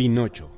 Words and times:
Pinocho. 0.00 0.48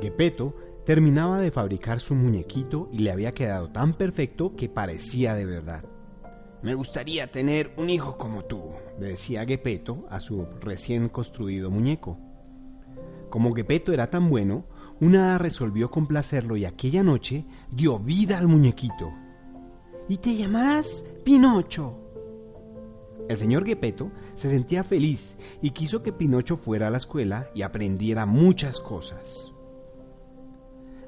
Gepetto 0.00 0.54
terminaba 0.86 1.38
de 1.38 1.50
fabricar 1.50 2.00
su 2.00 2.14
muñequito 2.14 2.88
y 2.90 3.00
le 3.00 3.10
había 3.10 3.34
quedado 3.34 3.68
tan 3.68 3.92
perfecto 3.92 4.56
que 4.56 4.70
parecía 4.70 5.34
de 5.34 5.44
verdad. 5.44 5.84
Me 6.62 6.74
gustaría 6.74 7.30
tener 7.30 7.74
un 7.76 7.90
hijo 7.90 8.16
como 8.16 8.46
tú, 8.46 8.70
decía 8.98 9.44
Gepetto 9.44 10.06
a 10.08 10.18
su 10.18 10.46
recién 10.62 11.10
construido 11.10 11.70
muñeco. 11.70 12.16
Como 13.28 13.52
Gepetto 13.52 13.92
era 13.92 14.08
tan 14.08 14.30
bueno, 14.30 14.64
una 14.98 15.26
hada 15.26 15.36
resolvió 15.36 15.90
complacerlo 15.90 16.56
y 16.56 16.64
aquella 16.64 17.02
noche 17.02 17.44
dio 17.70 17.98
vida 17.98 18.38
al 18.38 18.48
muñequito. 18.48 19.12
Y 20.08 20.16
te 20.16 20.34
llamarás 20.34 21.04
Pinocho. 21.22 22.11
El 23.28 23.36
señor 23.36 23.64
Gepetto 23.64 24.10
se 24.34 24.50
sentía 24.50 24.84
feliz 24.84 25.36
y 25.60 25.70
quiso 25.70 26.02
que 26.02 26.12
Pinocho 26.12 26.56
fuera 26.56 26.88
a 26.88 26.90
la 26.90 26.98
escuela 26.98 27.48
y 27.54 27.62
aprendiera 27.62 28.26
muchas 28.26 28.80
cosas. 28.80 29.52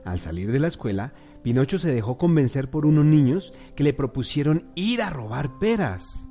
Al 0.04 0.20
salir 0.20 0.52
de 0.52 0.60
la 0.60 0.68
escuela, 0.68 1.14
Pinocho 1.42 1.78
se 1.78 1.92
dejó 1.92 2.18
convencer 2.18 2.70
por 2.70 2.86
unos 2.86 3.04
niños 3.04 3.54
que 3.74 3.84
le 3.84 3.94
propusieron 3.94 4.70
ir 4.74 5.02
a 5.02 5.10
robar 5.10 5.58
peras. 5.58 6.26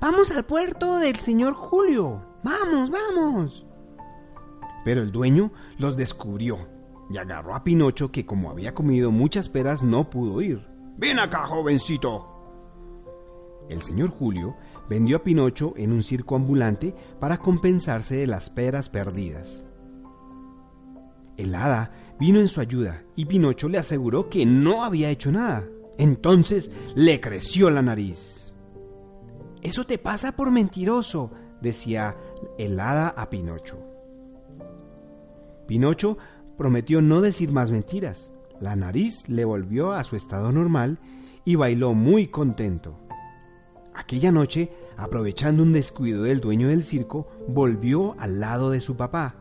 Vamos 0.00 0.30
al 0.30 0.44
puerto 0.44 0.98
del 0.98 1.16
señor 1.16 1.54
Julio. 1.54 2.24
Vamos, 2.42 2.90
vamos. 2.90 3.66
Pero 4.84 5.02
el 5.02 5.12
dueño 5.12 5.52
los 5.78 5.96
descubrió 5.96 6.58
y 7.08 7.18
agarró 7.18 7.54
a 7.54 7.62
Pinocho 7.62 8.10
que 8.10 8.26
como 8.26 8.50
había 8.50 8.74
comido 8.74 9.10
muchas 9.10 9.48
peras 9.48 9.82
no 9.82 10.10
pudo 10.10 10.40
ir. 10.40 10.66
Ven 10.96 11.18
acá, 11.18 11.46
jovencito. 11.46 12.26
El 13.68 13.82
señor 13.82 14.10
Julio 14.10 14.56
vendió 14.88 15.18
a 15.18 15.22
Pinocho 15.22 15.74
en 15.76 15.92
un 15.92 16.02
circo 16.02 16.36
ambulante 16.36 16.94
para 17.20 17.38
compensarse 17.38 18.16
de 18.16 18.26
las 18.26 18.50
peras 18.50 18.88
perdidas. 18.88 19.64
El 21.36 21.54
hada 21.54 21.92
vino 22.18 22.40
en 22.40 22.48
su 22.48 22.60
ayuda 22.60 23.02
y 23.16 23.24
Pinocho 23.24 23.68
le 23.68 23.78
aseguró 23.78 24.28
que 24.28 24.46
no 24.46 24.84
había 24.84 25.10
hecho 25.10 25.32
nada. 25.32 25.64
Entonces 25.98 26.70
le 26.94 27.20
creció 27.20 27.70
la 27.70 27.82
nariz. 27.82 28.52
Eso 29.62 29.84
te 29.84 29.98
pasa 29.98 30.32
por 30.32 30.50
mentiroso, 30.50 31.30
decía 31.60 32.16
el 32.58 32.78
hada 32.80 33.08
a 33.08 33.30
Pinocho. 33.30 33.78
Pinocho 35.66 36.18
prometió 36.58 37.00
no 37.00 37.20
decir 37.20 37.52
más 37.52 37.70
mentiras. 37.70 38.32
La 38.60 38.76
nariz 38.76 39.28
le 39.28 39.44
volvió 39.44 39.92
a 39.92 40.04
su 40.04 40.16
estado 40.16 40.52
normal 40.52 40.98
y 41.44 41.56
bailó 41.56 41.94
muy 41.94 42.28
contento. 42.28 42.98
Aquella 44.02 44.32
noche, 44.32 44.68
aprovechando 44.96 45.62
un 45.62 45.72
descuido 45.72 46.24
del 46.24 46.40
dueño 46.40 46.66
del 46.66 46.82
circo, 46.82 47.28
volvió 47.46 48.16
al 48.18 48.40
lado 48.40 48.70
de 48.70 48.80
su 48.80 48.96
papá. 48.96 49.36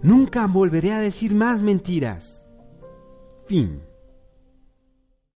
Nunca 0.00 0.46
volveré 0.46 0.92
a 0.92 1.00
decir 1.00 1.34
más 1.34 1.60
mentiras. 1.60 2.46
Fin. 3.46 3.82